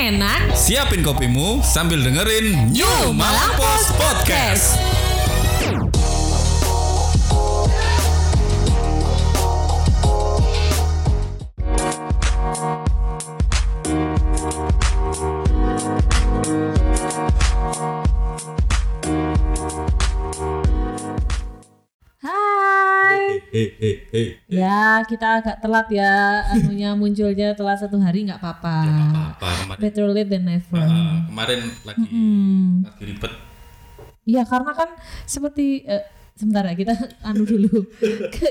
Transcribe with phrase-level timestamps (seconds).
[0.00, 0.56] enak-enak.
[0.56, 4.80] Siapin kopimu sambil dengerin New Malang Post Podcast.
[4.80, 4.99] Hai.
[23.80, 24.36] Hei.
[24.44, 26.12] Ya, kita agak telat ya.
[26.52, 28.76] Anunya munculnya telat satu hari nggak apa-apa.
[29.32, 29.80] Apa kemarin?
[29.80, 30.76] Better late than never.
[30.76, 32.84] Ah, kemarin lagi Hmm.
[32.84, 33.32] lagi ribet.
[34.22, 34.92] Iya, karena kan
[35.24, 36.04] seperti eh,
[36.36, 36.92] sebentar ya kita
[37.24, 37.88] anu dulu.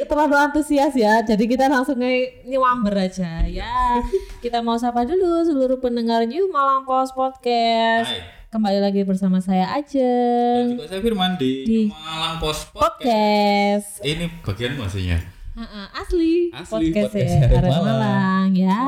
[0.09, 1.21] Terlalu antusias ya.
[1.21, 2.01] Jadi kita langsung
[2.41, 4.01] nyewamber aja ya.
[4.41, 8.09] Kita mau sapa dulu seluruh pendengar New Malang Post Podcast.
[8.09, 8.38] Hai.
[8.49, 10.63] Kembali lagi bersama saya Dan Ajeng.
[10.73, 14.01] juga saya Firman di, Di- Malang Post Podcast.
[14.01, 14.01] Podcast.
[14.01, 15.21] Ini bagian maksudnya.
[15.53, 17.85] Heeh, asli, Asli, podcast, podcast ya dari Arek Malang.
[17.85, 18.47] Malang.
[18.55, 18.81] ya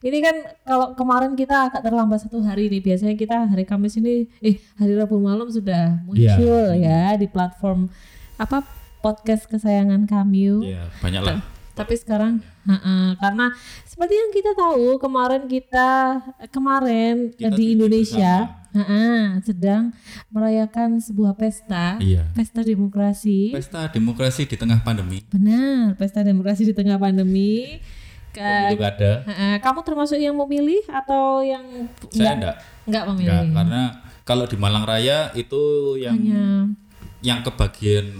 [0.00, 4.26] ini kan kalau kemarin kita agak terlambat satu hari nih biasanya kita hari Kamis ini
[4.40, 7.86] eh hari Rabu malam sudah muncul ya di platform
[8.34, 8.64] apa
[8.98, 11.38] podcast kesayangan kami Ya, banyak lah.
[11.78, 12.32] Tapi sekarang
[12.64, 13.46] heeh, karena
[13.86, 15.90] seperti yang kita tahu kemarin kita
[16.50, 19.94] kemarin Kita di Indonesia heeh, sedang
[20.28, 22.26] merayakan sebuah pesta Iya.
[22.34, 25.24] pesta demokrasi Pesta demokrasi di tengah pandemi.
[25.30, 27.80] Benar, pesta demokrasi di tengah pandemi.
[28.28, 29.12] Ke, Pemilu kada.
[29.24, 31.64] Heeh, kamu termasuk yang memilih atau yang
[32.12, 32.56] Saya enggak, enggak.
[32.84, 33.24] enggak memilih?
[33.24, 33.82] Enggak, karena
[34.28, 36.44] kalau di Malang Raya itu yang Hanya
[37.18, 38.14] yang kebagian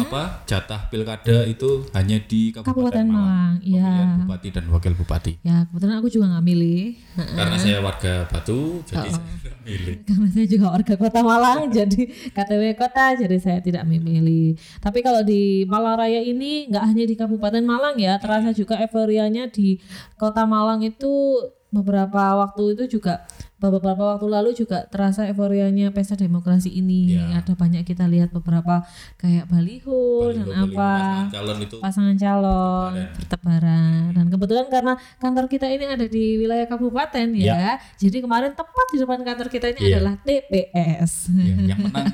[0.00, 3.48] apa jatah pilkada itu hanya di Kabupaten, Kabupaten Malang.
[3.60, 3.88] Malang.
[3.88, 5.32] Pemilihan bupati dan wakil bupati.
[5.44, 6.82] Ya, kebetulan aku juga nggak milih.
[7.38, 9.94] Karena saya warga Batu, jadi saya tidak milih.
[10.04, 14.56] Karena saya juga warga kota Malang, jadi KTW kota, jadi saya tidak memilih.
[14.80, 19.50] Tapi kalau di Malang Raya ini nggak hanya di Kabupaten Malang ya, terasa juga euforianya
[19.50, 19.78] di
[20.16, 26.70] kota Malang itu beberapa waktu itu juga beberapa waktu lalu juga terasa euforianya pesta demokrasi
[26.70, 27.18] ini.
[27.18, 27.42] Ya.
[27.42, 28.86] Ada banyak kita lihat beberapa
[29.16, 33.14] kayak baliho, dan Baliho-baliho apa pasangan calon itu pasangan calon Bertebaran.
[33.18, 38.86] bertebaran dan kebetulan karena kantor kita ini ada di wilayah kabupaten ya, jadi kemarin tepat
[38.88, 39.96] di depan kantor kita ini Iya.
[39.98, 42.06] adalah TPS ya, yang menang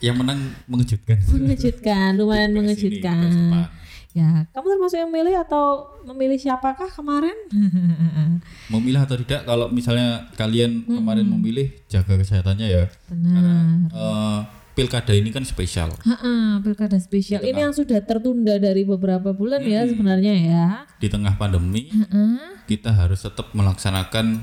[0.00, 1.16] yang menang mengejutkan.
[1.34, 3.66] mengejutkan lumayan TPS ini, mengejutkan Jepang.
[4.12, 4.46] Ya.
[4.50, 7.34] Kamu termasuk yang milih atau memilih siapakah kemarin?
[8.72, 12.84] Memilih atau tidak kalau misalnya kalian kemarin memilih jaga kesehatannya ya.
[13.10, 13.42] benar.
[13.90, 14.40] Eh,
[14.72, 15.90] pilkada ini kan spesial.
[15.92, 17.42] Ha-ha, pilkada spesial.
[17.42, 20.66] Ini yang sudah tertunda dari beberapa bulan ya sebenarnya ya.
[20.96, 24.38] Di tengah pandemi Ha-ha, kita harus tetap melaksanakan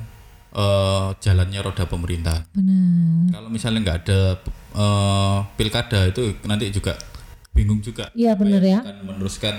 [0.53, 2.43] eh, jalannya roda pemerintah.
[2.51, 3.31] benar.
[3.31, 4.19] Kalau misalnya nggak ada
[4.75, 6.99] eh, pilkada itu nanti juga
[7.57, 8.13] bingung juga.
[8.13, 8.93] Iya, bener yang ya.
[8.93, 9.55] Akan meneruskan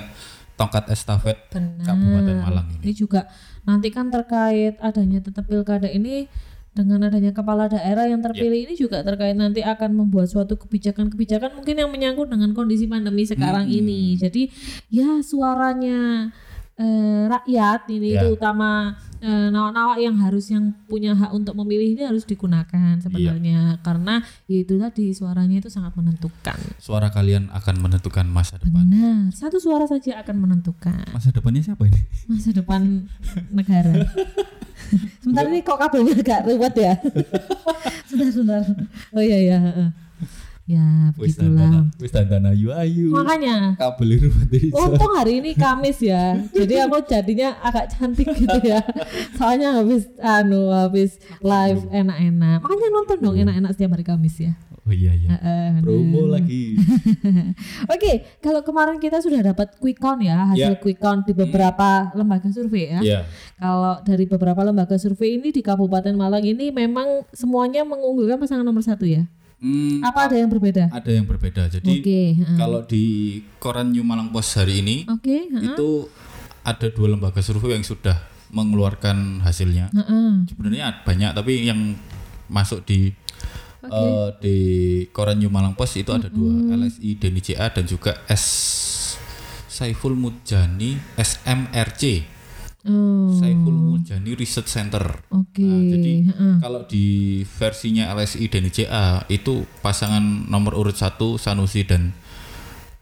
[0.54, 1.86] tongkat estafet Benar.
[1.86, 2.82] Kabupaten Malang ini.
[2.86, 3.26] Ini juga
[3.66, 6.30] nanti kan terkait adanya tetap pilkada ini
[6.74, 11.74] dengan adanya kepala daerah yang terpilih ini juga terkait nanti akan membuat suatu kebijakan-kebijakan mungkin
[11.74, 14.14] yang menyangkut dengan kondisi pandemi sekarang ini.
[14.14, 14.46] Jadi
[14.90, 16.30] ya suaranya
[16.78, 18.22] eh, rakyat ini Ya.
[18.22, 23.82] itu utama eh, nawak-nawak yang harus yang punya hak untuk memilih ini harus digunakan sebenarnya
[23.82, 26.54] karena ya itu tadi suaranya itu sangat menentukan.
[26.78, 28.86] Suara kalian akan menentukan masa depan.
[28.86, 31.98] Benar, satu suara saja akan menentukan Masa depannya siapa ini?
[32.26, 33.10] masa depan
[33.50, 34.06] negara.
[35.20, 36.94] sebentar ini kok kabelnya agak ruwet ya.
[38.08, 38.62] sebentar, sebentar.
[39.12, 39.58] Oh iya iya.
[39.60, 39.88] heeh.
[40.68, 41.88] Ya begitulah.
[41.96, 43.08] wis dandana ayu ayu.
[43.08, 44.68] Makanya Kabel itu mati.
[44.76, 48.84] Untung hari ini Kamis ya, jadi aku jadinya agak cantik gitu ya.
[49.40, 52.60] Soalnya habis anu habis live enak-enak.
[52.60, 54.52] Makanya nonton dong enak-enak setiap hari Kamis ya.
[54.84, 55.36] Oh iya iya.
[55.80, 56.76] Promo lagi.
[57.92, 60.80] Oke, kalau kemarin kita sudah dapat quick count ya, hasil Ya.
[60.80, 63.00] quick count di beberapa lembaga survei ya.
[63.00, 63.20] Iya.
[63.56, 68.80] Kalau dari beberapa lembaga survei ini di Kabupaten Malang ini memang semuanya mengunggulkan pasangan nomor
[68.80, 69.28] satu ya.
[69.58, 70.86] Hmm, Apa ada yang berbeda?
[70.88, 71.66] ada yang berbeda.
[71.66, 72.56] Jadi Oke, heeh.
[72.56, 73.04] kalau di
[73.58, 75.74] koran New Malang Post hari ini oke, heeh.
[75.74, 76.06] itu
[76.62, 78.14] ada dua lembaga survei yang sudah
[78.54, 79.90] mengeluarkan hasilnya.
[79.90, 80.46] Heeh.
[80.46, 81.98] Sebenarnya banyak tapi yang
[82.46, 83.10] masuk di
[83.82, 84.56] eh, di
[85.10, 88.46] koran New Malang Post itu ada dua LSI Deni CA dan juga S
[89.68, 92.02] Saiful Mujani SMRC
[92.86, 95.02] Oh, Saiful Mujani Research Center.
[95.34, 95.58] oke.
[95.58, 96.54] Nah, jadi heeh.
[96.62, 102.14] kalau di versinya LSI Deni CA itu pasangan nomor urut satu Sanusi dan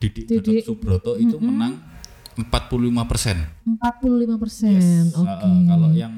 [0.00, 0.64] Didik Gatot Didik.
[0.64, 1.76] Subroto itu menang
[2.40, 3.36] 45 persen.
[3.64, 5.02] 45 persen.
[5.12, 5.48] Oke.
[5.68, 6.12] kalau yang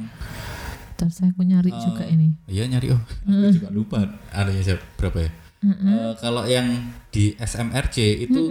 [0.99, 2.35] Bentar, saya aku nyari Eh, juga ini.
[2.51, 3.99] Iya nyari oh, aku juga lupa
[4.63, 5.31] siapa berapa ya.
[5.67, 6.67] Eh, kalau yang
[7.11, 8.51] di SMRC itu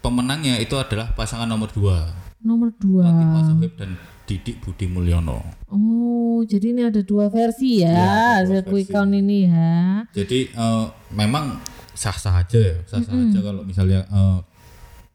[0.00, 3.06] pemenangnya itu adalah pasangan nomor dua Nomor dua.
[3.46, 3.94] Sohib dan
[4.26, 5.42] Didik Budi Mulyono.
[5.70, 10.06] Oh jadi ini ada dua versi ya, hasil quick count ini ya.
[10.14, 10.84] Jadi eh,
[11.14, 11.58] memang
[11.94, 14.38] sah-sah aja ya, sah-sah aja kalau misalnya eh,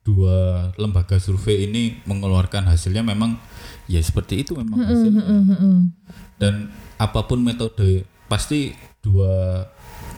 [0.08, 3.36] dua lembaga survei ini mengeluarkan hasilnya memang
[3.92, 5.24] ya seperti itu memang hasilnya.
[5.24, 5.78] Heeh.
[6.40, 8.72] Dan apa pun metode pasti
[9.04, 9.68] dua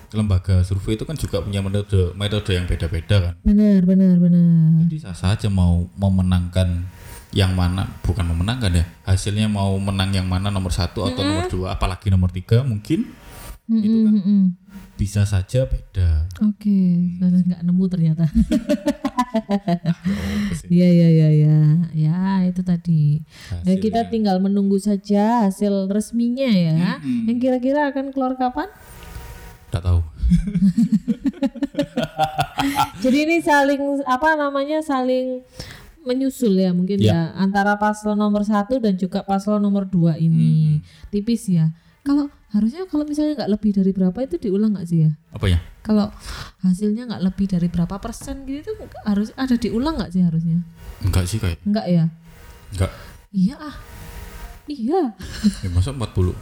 [0.10, 3.34] lembaga survei itu kan juga punya metode metode yang beda-beda kan.
[3.46, 4.86] Benar, benar, benar.
[4.90, 6.90] Jadi sah-sah aja mau memenangkan
[7.30, 11.78] yang mana bukan memenangkan ya hasilnya mau menang yang mana nomor satu atau nomor dua
[11.78, 13.06] apalagi nomor tiga mungkin
[13.70, 14.18] itu kan
[15.00, 16.28] bisa saja beda.
[16.44, 16.76] Oke,
[17.24, 18.28] saya nggak nemu ternyata.
[19.40, 20.68] Apa sih?
[20.68, 21.60] Iya, iya, iya, iya.
[21.96, 23.24] Ya, itu tadi.
[23.64, 27.00] Ya, kita tinggal menunggu saja hasil resminya ya.
[27.00, 27.32] Mm-mm.
[27.32, 28.68] Yang kira-kira akan keluar kapan?
[29.72, 30.04] Nggak tahu.
[33.04, 35.48] Jadi ini saling apa namanya saling
[36.06, 37.12] menyusul ya mungkin Ya.
[37.12, 40.80] ya antara paslon nomor satu dan juga paslon nomor dua ini
[41.10, 41.72] tipis ya.
[42.04, 45.12] Kalau harusnya kalau misalnya nggak lebih dari berapa itu diulang nggak sih ya?
[45.36, 45.60] Apa ya?
[45.86, 46.10] Kalau
[46.64, 48.74] hasilnya nggak lebih dari berapa persen gitu itu
[49.06, 50.64] harus ada diulang nggak sih harusnya?
[51.06, 51.60] Enggak sih kayak.
[51.68, 52.04] Enggak ya?
[52.74, 52.92] Enggak.
[53.30, 53.76] Iya ah.
[54.70, 55.02] Iya.
[55.66, 56.34] Ya masa 40.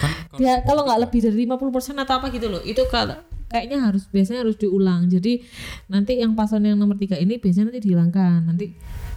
[0.00, 0.10] Kan
[0.40, 2.60] Ya kalau nggak lebih dari 50% atau apa gitu loh.
[2.64, 3.20] Itu kalau
[3.56, 5.08] kayaknya harus biasanya harus diulang.
[5.08, 5.40] Jadi
[5.88, 8.44] nanti yang paslon yang nomor tiga ini biasanya nanti dihilangkan.
[8.44, 8.76] Nanti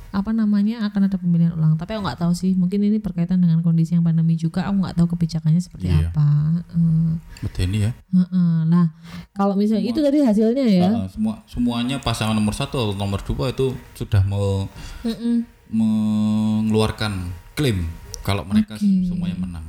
[0.10, 1.76] apa namanya akan ada pemilihan ulang.
[1.76, 2.56] Tapi aku nggak tahu sih.
[2.56, 4.66] Mungkin ini berkaitan dengan kondisi yang pandemi juga.
[4.66, 6.10] Aku nggak tahu kebijakannya seperti Iya.
[6.10, 6.28] apa.
[6.72, 7.12] Eh,
[7.44, 7.92] Medeni ya.
[8.16, 8.56] heeh.
[8.66, 8.90] Nah
[9.36, 10.90] kalau misalnya itu tadi hasilnya ya.
[10.96, 14.66] Uh, semua semuanya pasangan nomor satu atau nomor dua itu sudah mau
[15.04, 15.46] Mm-mm.
[15.70, 17.86] mengeluarkan klaim
[18.26, 19.06] kalau mereka Oke.
[19.06, 19.66] semuanya menang.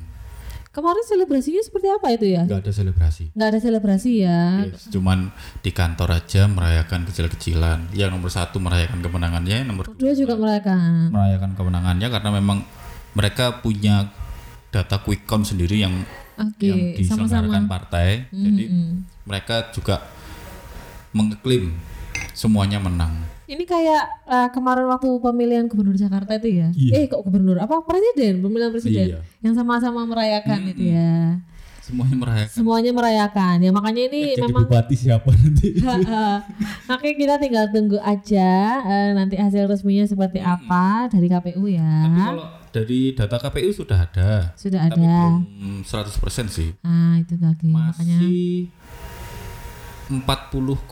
[0.71, 2.47] Kemarin selebrasinya seperti apa itu ya?
[2.47, 3.25] Enggak ada selebrasi.
[3.35, 4.41] Nggak ada selebrasi ya.
[4.71, 5.35] Yes, cuman
[5.67, 7.91] di kantor aja merayakan kecil-kecilan.
[7.91, 11.11] Yang nomor satu merayakan kemenangannya, nomor dua juga merayakan.
[11.11, 12.59] merayakan kemenangannya karena memang
[13.19, 14.15] mereka punya
[14.71, 16.07] data quick count sendiri yang
[16.39, 17.75] Oke, yang diselenggarakan sama-sama.
[17.75, 18.31] partai.
[18.31, 18.91] Jadi Mm-mm.
[19.27, 20.07] mereka juga
[21.11, 21.75] mengklaim
[22.31, 23.19] semuanya menang.
[23.51, 26.69] Ini kayak eh, kemarin waktu pemilihan gubernur Jakarta itu ya.
[26.71, 26.93] Iya.
[27.03, 27.59] Eh kok gubernur?
[27.59, 28.39] Apa presiden?
[28.47, 29.07] Pemilihan presiden.
[29.11, 29.21] Iya.
[29.43, 31.43] Yang sama-sama merayakan itu ya.
[31.83, 32.55] Semuanya merayakan.
[32.55, 33.57] Semuanya merayakan.
[33.67, 35.69] Ya makanya ini Jadi memang bupati siapa nanti?
[36.89, 38.51] Makanya kita tinggal tunggu aja
[38.87, 41.91] eh, nanti hasil resminya seperti apa dari KPU ya.
[42.07, 44.55] Tapi kalau dari data KPU sudah ada.
[44.55, 45.43] Sudah Tapi ada.
[45.43, 46.71] belum 100% sih.
[46.87, 48.71] Ah, itu lagi makanya Masih
[50.11, 50.91] 40,29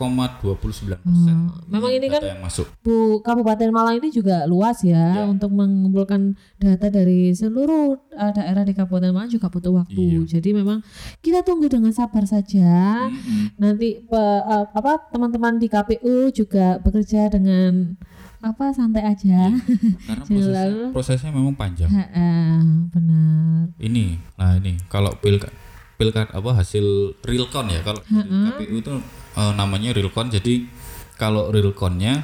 [0.95, 1.35] persen.
[1.45, 2.65] Oh, memang ini kan yang masuk.
[2.79, 5.23] Bu Kabupaten Malang ini juga luas ya, Ya.
[5.25, 9.99] untuk mengumpulkan data dari seluruh uh, daerah di Kabupaten Malang juga butuh waktu.
[9.99, 10.39] Iya.
[10.39, 10.79] Jadi memang
[11.19, 13.05] kita tunggu dengan sabar saja.
[13.05, 13.55] Mm-mm.
[13.55, 17.99] Nanti pe- uh, apa teman-teman di KPU juga bekerja dengan
[18.39, 19.51] apa santai aja.
[20.07, 21.91] Karena Jadi prosesnya, lalu- prosesnya memang panjang.
[21.91, 22.55] Heeh,
[22.87, 23.75] benar.
[23.75, 25.35] Ini, nah ini kalau pil
[25.99, 28.23] pilkad apa hasil realcon ya kalau dari
[28.55, 28.91] KPU itu
[29.35, 30.31] eh, namanya realcon.
[30.31, 30.63] Jadi
[31.13, 32.23] kalau realconnya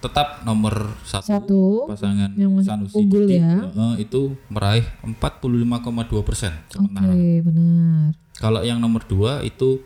[0.00, 3.68] tetap nomor satu, Satu pasangan yang Sanusi unggul ya.
[3.68, 5.84] eh, itu meraih 45,2
[6.24, 6.50] persen.
[6.66, 7.12] Oke, Sementara
[7.44, 8.10] benar.
[8.34, 9.84] kalau yang nomor dua itu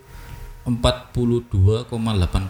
[0.67, 1.87] 42,8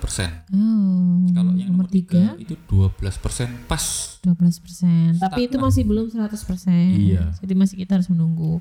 [0.02, 0.42] persen.
[0.50, 4.18] Oh, Kalau yang nomor tiga itu 12 persen pas.
[4.26, 6.98] 12 persen, tapi itu masih belum 100 persen.
[6.98, 7.32] Iya.
[7.38, 8.58] Jadi masih kita harus menunggu.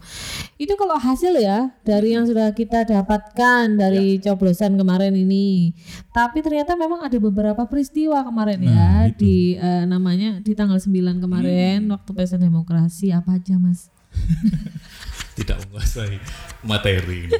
[0.55, 4.31] Itu kalau hasil ya dari yang sudah kita dapatkan dari Ya.
[4.31, 5.73] coblosan kemarin ini.
[6.13, 11.19] Tapi ternyata memang ada beberapa peristiwa kemarin Nah, ya di eh, namanya di tanggal 9
[11.19, 11.93] kemarin Hmm.
[11.93, 13.89] waktu pesta demokrasi apa aja mas?
[15.37, 16.17] Tidak menguasai
[16.65, 17.39] materi ini.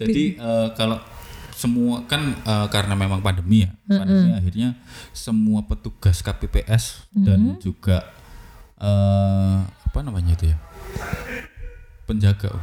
[0.00, 0.96] Jadi eh, kalau
[1.52, 4.72] semua kan eh, karena memang pandemi ya, pandemi akhirnya
[5.12, 8.08] semua petugas KPPS dan juga
[8.80, 10.58] eh, apa namanya itu ya
[12.08, 12.56] penjaga.
[12.56, 12.62] Oh,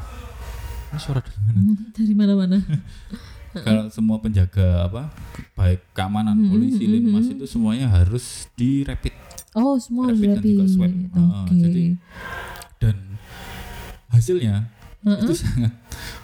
[0.92, 1.60] ini suara dari mana?
[1.98, 2.58] dari mana-mana.
[3.66, 5.10] Kalau semua penjaga apa
[5.58, 9.10] baik keamanan polisi linmas itu semuanya harus di rapid
[9.58, 10.75] Oh semua harus Rapid dan juga rapid.
[10.77, 10.92] swab.
[10.94, 11.18] Oke.
[11.18, 11.86] Heeh, jadi
[12.78, 12.96] dan
[14.08, 14.70] hasilnya
[15.04, 15.72] itu sangat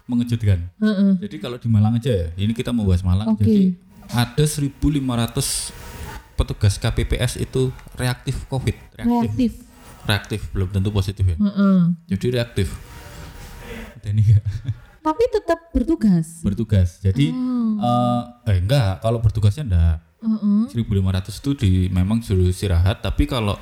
[0.06, 0.60] mengejutkan.
[0.78, 1.12] Heeh.
[1.24, 3.32] Jadi kalau di Malang aja ya, ini kita mau bahas Malang.
[3.32, 3.44] Oke.
[3.44, 3.80] Jadi
[4.12, 4.76] ada 1.500
[6.34, 8.76] petugas KPPS itu reaktif COVID.
[8.98, 9.22] Reaktif.
[9.24, 9.52] Reaktif.
[10.04, 11.38] Reaktif, belum tentu positif ya.
[11.40, 11.80] Heeh.
[12.12, 12.68] Jadi reaktif.
[14.04, 14.44] Dan enggak
[15.08, 16.40] Tapi tetap bertugas.
[16.40, 17.00] bertugas.
[17.00, 17.80] Jadi Oh.
[17.80, 19.98] eh, eh enggak, kalau bertugasnya enggak.
[20.20, 20.72] Heeh.
[20.72, 23.56] 1.500 itu di memang suruh istirahat, tapi kalau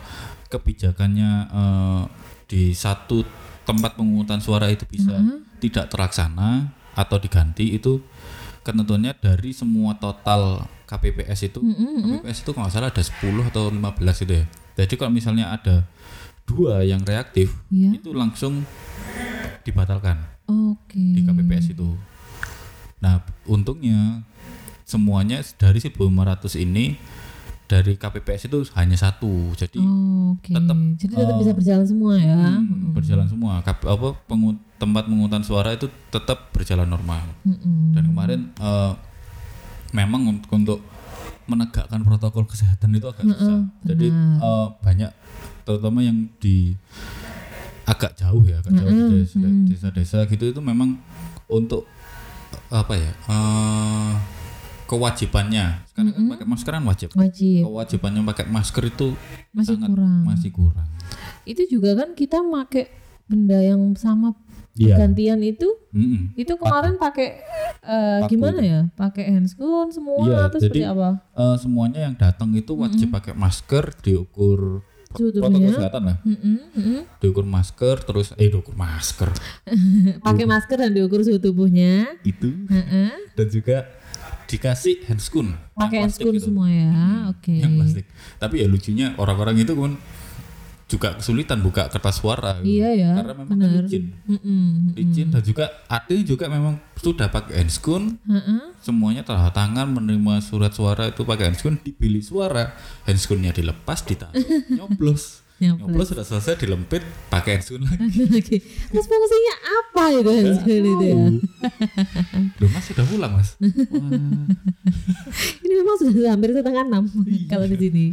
[0.48, 2.04] kebijakannya eh,
[2.51, 3.24] di satu
[3.63, 5.15] tempat pemungutan suara itu bisa
[5.63, 8.03] tidak terlaksana atau diganti itu
[8.62, 12.20] ketentuannya dari semua total KPPS itu Mm-mm.
[12.20, 14.46] KPPS itu kalau nggak salah ada 10 atau 15 itu ya.
[14.75, 15.88] Jadi kalau misalnya ada
[16.43, 17.96] dua yang reaktif Iya.
[17.96, 18.67] itu langsung
[19.63, 21.00] dibatalkan Oke.
[21.00, 21.96] di KPPS itu.
[23.00, 24.22] Nah, untungnya
[24.84, 27.00] semuanya dari 1.500 ini
[27.72, 29.32] dari KPPS itu hanya satu.
[29.54, 30.51] Jadi Oh, Oke.
[30.51, 32.36] tetap, Jadi tetap eh, bisa berjalan semua ya.
[32.54, 33.54] hmm, berjalan semua.
[33.62, 37.24] Kap- apa pengu- tempat pengungutan suara itu tetap berjalan normal.
[37.42, 37.96] Mm-mm.
[37.96, 38.92] Dan kemarin eh,
[39.92, 40.80] memang untuk, untuk
[41.44, 43.63] menegakkan protokol kesehatan itu agak susah.
[43.82, 45.12] Jadi eh, banyak
[45.63, 46.75] terutama yang di
[47.84, 51.00] agak jauh ya, agak jauh di desa- desa-desa gitu itu memang
[51.48, 51.88] untuk
[52.68, 53.12] apa ya?
[53.25, 54.12] eh,
[54.92, 55.88] kewajibannya.
[55.88, 57.10] Sekarang kan pakai masker kan wajib.
[57.14, 57.62] Wajib.
[57.64, 59.08] Kewajibannya pakai masker itu
[59.52, 60.22] Masih sangat kurang.
[60.26, 60.88] masih kurang.
[61.44, 62.92] Itu juga kan kita make
[63.26, 64.36] benda yang sama
[64.72, 64.96] Iya.
[64.98, 66.32] gantian itu Mm-mm.
[66.34, 67.44] itu kemarin pakai
[67.82, 68.80] eh, Paku gimana ya?
[68.94, 71.10] Pakai handscoon semua Iya, atau jadi- seperti apa?
[71.34, 74.80] Eh, semuanya yang datang itu wajib pakai masker, diukur
[75.10, 76.18] protokol kesehatan lah.
[76.24, 77.00] Mm-mm, mm-mm.
[77.20, 79.28] Diukur masker terus eh diukur masker
[80.28, 82.08] Pakai masker dan diukur suhu tubuhnya.
[82.22, 83.12] itu Heeh.
[83.34, 83.92] dan juga
[84.51, 85.55] dikasih handscoon.
[85.74, 86.51] Pakai handscoon itu.
[86.51, 86.91] semua ya.
[87.31, 87.55] Oke.
[87.63, 88.05] Yang plastik.
[88.36, 89.96] Tapi ya lucunya orang-orang itu kan
[90.91, 92.60] juga kesulitan buka kertas suara.
[92.60, 92.84] gitu.
[92.84, 93.12] Iya ya.
[93.15, 93.88] Karena memang benar.
[93.88, 94.12] licin.
[94.27, 94.91] Mm-mm.
[94.91, 98.75] Licin dan juga ada juga memang sudah pakai handscoon Heeh.
[98.84, 102.75] semuanya tanda tangan menerima surat suara itu pakai handscoon di bilik suara
[103.08, 104.36] handscoonnya dilepas ditaruh
[104.77, 105.86] nyoblos Nyoblos.
[105.86, 107.00] nyoblos sudah selesai dilempit
[107.30, 108.58] pakai handscoon lagi.
[108.89, 111.18] Terus fungsinya apa itu handscoon itu ya?
[112.68, 113.50] Mas sudah pulang mas
[115.62, 117.03] Ini memang sudah hampir setengah enam
[117.46, 118.06] kalau di sini.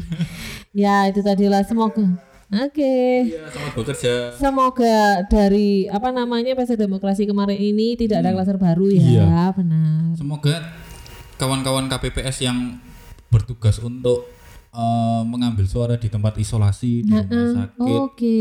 [0.70, 2.04] Ya itu tadilah semoga.
[2.48, 3.28] Oke.
[3.28, 8.88] iya selamat bekerja Semoga dari apa namanya pesta demokrasi kemarin ini tidak ada klaser baru
[8.88, 9.52] ya, Iya.
[9.52, 10.16] benar.
[10.16, 10.56] semoga
[11.36, 12.80] kawan-kawan KPPS yang
[13.28, 14.32] bertugas untuk
[14.78, 17.98] eh, mengambil suara di tempat isolasi di rumah sakit.
[18.06, 18.38] Oke.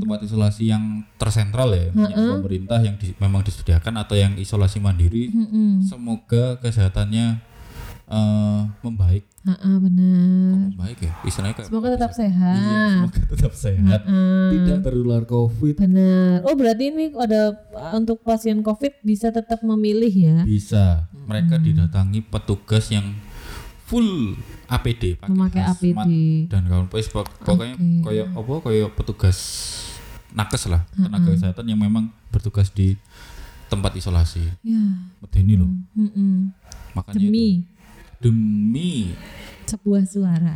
[0.00, 5.28] tempat isolasi yang tersentral ya yang pemerintah yang di- memang disediakan atau yang isolasi mandiri.
[5.28, 5.84] Mm-mm.
[5.84, 7.38] semoga kesehatannya
[8.08, 9.24] eh, membaik.
[9.44, 10.56] Ha-ha, benar.
[10.56, 11.12] Kok membaik ya?
[11.20, 12.88] Istilahnya kayak Semoga tetap iya, sehat.
[12.96, 14.00] semoga tetap sehat.
[14.08, 15.74] Mm, tidak tertular covid.
[15.76, 16.40] Benar.
[16.48, 21.12] Oh berarti ini ada uh, untuk pasien COVID bisa tetap memilih ya, bisa.
[21.28, 23.04] Mereka didatangi petugas yang
[23.84, 24.32] full
[24.66, 26.10] APD pakai memakai APD.
[26.48, 29.38] dan kawan pokoknya pok- pokoknya kayak apa kayak petugas
[30.32, 32.96] nakes lah tenaga kesehatan yang memang bertugas di
[33.66, 34.82] tempat isolasi Ya.
[35.20, 36.50] medeni loh mm-mm.
[36.92, 37.28] makanya itu.
[37.28, 37.48] Demi
[38.18, 38.92] demi
[39.64, 40.54] sebuah suara.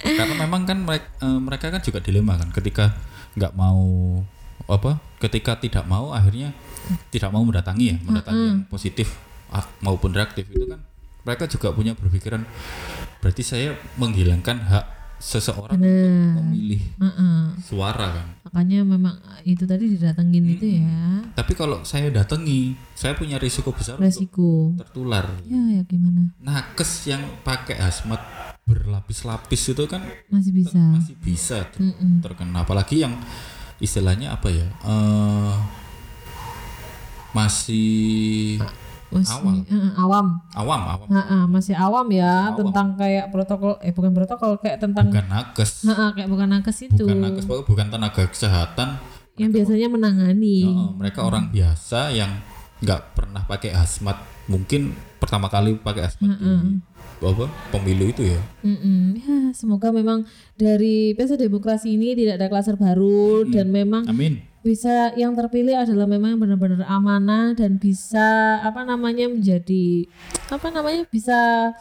[0.00, 2.94] karena memang kan mereka, mereka kan juga dilema kan ketika
[3.34, 3.84] nggak mau
[4.64, 6.54] apa ketika tidak mau akhirnya
[7.10, 10.80] tidak mau mendatangi ya mendatangi yang positif ah, maupun reaktif itu kan
[11.22, 12.42] mereka juga punya berpikiran
[13.18, 14.86] berarti saya menghilangkan hak
[15.20, 16.00] seseorang untuk
[16.42, 17.36] memilih Heeh.
[17.60, 23.36] suara kan Makanya memang itu tadi didatengin itu ya tapi kalau saya datangi saya punya
[23.36, 24.72] risiko besar untuk resiko.
[24.76, 26.32] tertular Ya ya gimana?
[26.40, 28.16] nakes yang pakai hazmat
[28.64, 30.80] berlapis-lapis itu kan Masih bisa.
[30.80, 32.24] masih bisa ter- Mm-mm.
[32.24, 33.12] terkena apalagi yang
[33.76, 35.54] istilahnya apa ya eh
[37.30, 38.58] masih
[39.10, 40.38] Masih eh, awam.
[40.54, 41.08] awam awam.
[41.10, 42.58] Heeh, masih awam ya Awam.
[42.62, 45.70] tentang kayak protokol eh bukan protokol kayak tentang bukan nakes.
[45.82, 47.04] Heeh, kayak bukan nakes itu.
[47.04, 48.88] bukan nakes bukan tenaga kesehatan.
[49.34, 50.58] Yang biasanya menangani.
[50.62, 52.30] Eh, mereka orang biasa yang
[52.80, 54.16] nggak pernah pakai hazmat.
[54.46, 56.78] Mungkin pertama kali pakai hazmat di
[57.20, 58.40] apa pemilu itu ya.
[58.64, 59.20] Mm-mm.
[59.20, 60.24] Ya, semoga memang
[60.56, 66.04] dari pesta demokrasi ini tidak ada klaser baru dan memang amin bisa yang terpilih adalah
[66.04, 70.04] memang benar-benar amanah dan bisa apa namanya menjadi
[70.52, 71.72] apa namanya bisa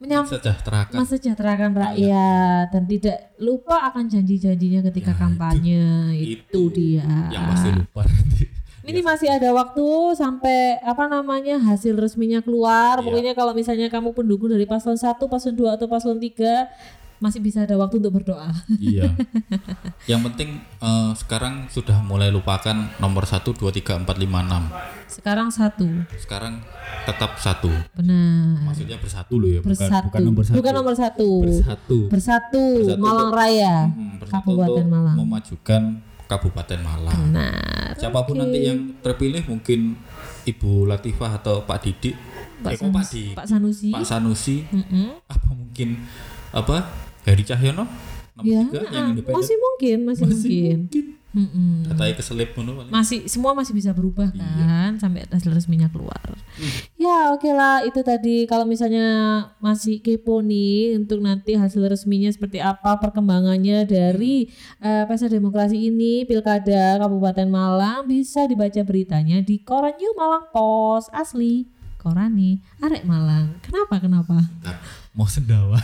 [0.00, 7.32] menyam sejahterakan mensejahterakan rakyat dan tidak lupa akan janji-janjinya ketika kampanye itu, itu dia.
[7.32, 8.44] yang pasti lupa nanti
[8.86, 13.02] Ini masih ada waktu sampai apa namanya hasil resminya keluar.
[13.02, 13.02] Iya.
[13.02, 16.70] Pokoknya kalau misalnya kamu pendukung dari paslon 1, paslon 2 atau paslon 3
[17.18, 18.52] masih bisa ada waktu untuk berdoa.
[18.72, 19.08] Iya.
[20.10, 25.08] Yang penting eh, sekarang sudah mulai lupakan nomor 1 2 3 4 5 6.
[25.08, 25.86] Sekarang satu.
[26.14, 26.60] Sekarang
[27.04, 27.70] tetap satu.
[27.94, 28.66] Benar.
[28.66, 30.04] Maksudnya bersatu loh ya, bukan Bersatu.
[30.06, 30.56] bukan nomor satu.
[30.56, 31.28] Bukan nomor satu.
[31.42, 31.98] Bersatu.
[32.08, 33.74] Bersatu, Bersatu Malang untuk- Raya.
[33.86, 35.16] Hmm, bersatu Kabupaten untuk Malang.
[35.16, 35.82] memajukan
[36.26, 37.18] Kabupaten Malang.
[37.30, 37.94] Benar.
[37.96, 39.94] Siapa pun nanti yang terpilih mungkin
[40.44, 42.14] Ibu Latifah atau Pak Didik,
[42.60, 43.22] Pak eh, Pak Sanusi.
[43.24, 43.88] Di, Pak Sanusi.
[43.90, 45.06] Pak Sanusi, Mm-mm.
[45.26, 45.88] apa mungkin
[46.50, 46.76] apa
[47.26, 47.84] Heri Cahyono
[48.44, 50.76] Ya, yang independen masih mungkin, masih, Masih mungkin.
[50.84, 51.04] mungkin.
[51.36, 51.84] Mm-mm.
[51.92, 52.56] Datai keselip
[52.88, 54.48] masih semua masih bisa berubah Iya.
[54.56, 56.16] kan sampai hasil resminya keluar.
[56.32, 56.72] Hmm.
[56.96, 59.04] Ya oke lah itu tadi kalau misalnya
[59.60, 64.48] masih kepo nih untuk nanti hasil resminya seperti apa perkembangannya dari
[64.80, 71.12] eh, pesta demokrasi ini pilkada Kabupaten Malang bisa dibaca beritanya di Koran You Malang Pos
[71.12, 71.68] asli
[72.06, 73.58] koran nih arek Malang.
[73.66, 74.38] Kenapa kenapa?
[74.38, 74.78] Bentar,
[75.10, 75.74] mau sendawa.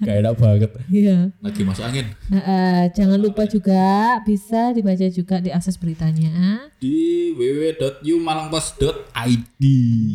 [0.00, 0.72] Gak enak banget.
[0.88, 1.28] Iya.
[1.44, 2.08] Lagi masuk angin.
[2.32, 6.64] Nah, eh, jangan lupa juga bisa dibaca juga di akses beritanya.
[6.80, 9.62] Di www.umalangpost.id.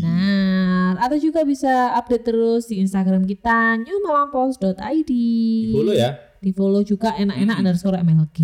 [0.02, 5.06] Nah, atau juga bisa update terus di Instagram kita newmalangpost.id.
[5.06, 6.18] Di follow ya.
[6.42, 8.38] Di follow juga enak-enak underscore MLG.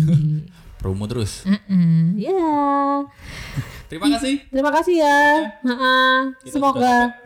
[0.84, 1.48] Promo terus.
[1.48, 2.44] Heeh, ya.
[3.88, 4.44] Terima kasih.
[4.52, 5.24] Terima kasih ya.
[5.64, 6.12] Heeh.
[6.44, 7.16] Kita Semoga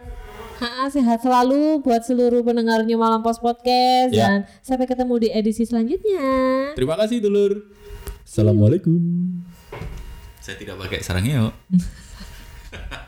[0.62, 4.26] Heeh, sehat selalu buat seluruh pendengar New Malang Post Podcast Ya.
[4.26, 6.22] dan sampai ketemu di edisi selanjutnya.
[6.78, 7.66] Terima kasih dulur.
[8.22, 8.98] Assalamualaikum.
[10.38, 11.54] Saya tidak pakai sarangnya, yuk.